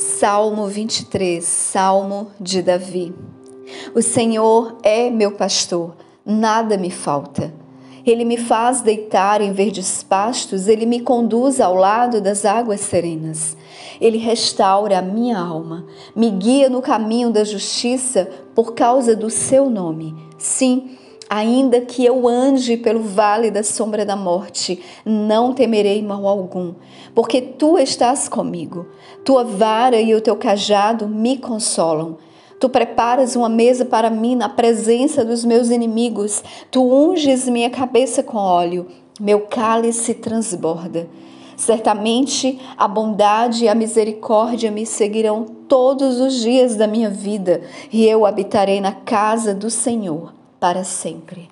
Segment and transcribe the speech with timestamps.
[0.00, 3.14] Salmo 23, Salmo de Davi.
[3.94, 7.52] O Senhor é meu pastor, nada me falta.
[8.06, 13.54] Ele me faz deitar em verdes pastos, ele me conduz ao lado das águas serenas.
[14.00, 15.84] Ele restaura a minha alma,
[16.16, 20.16] me guia no caminho da justiça por causa do seu nome.
[20.38, 20.96] Sim,
[21.32, 26.74] Ainda que eu ande pelo vale da sombra da morte, não temerei mal algum,
[27.14, 28.88] porque tu estás comigo.
[29.24, 32.16] Tua vara e o teu cajado me consolam.
[32.58, 36.42] Tu preparas uma mesa para mim na presença dos meus inimigos.
[36.68, 38.88] Tu unges minha cabeça com óleo.
[39.20, 41.08] Meu cálice transborda.
[41.56, 47.60] Certamente a bondade e a misericórdia me seguirão todos os dias da minha vida,
[47.92, 51.48] e eu habitarei na casa do Senhor para sempre.